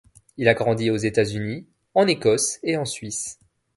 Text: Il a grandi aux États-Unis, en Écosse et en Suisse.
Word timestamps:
Il 0.37 0.47
a 0.47 0.55
grandi 0.55 0.89
aux 0.89 0.97
États-Unis, 0.97 1.67
en 1.93 2.07
Écosse 2.07 2.57
et 2.63 2.75
en 2.75 2.85
Suisse. 2.85 3.37